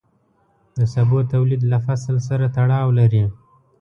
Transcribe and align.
د 0.77 0.79
سبو 0.93 1.17
تولید 1.33 1.61
له 1.71 1.77
فصل 1.85 2.15
سره 2.27 2.45
تړاو 2.57 2.89
لري. 2.99 3.23